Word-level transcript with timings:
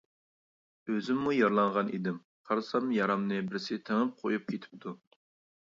ئۆزۈممۇ 0.93 1.33
يارىلانغان 1.35 1.91
ئىدىم، 1.99 2.17
قارىسام 2.51 2.89
يارامنى 2.97 3.39
بىرسى 3.53 3.81
تېڭىپ 3.91 4.17
قويۇپ 4.23 4.53
كېتىپتۇ. 4.53 4.97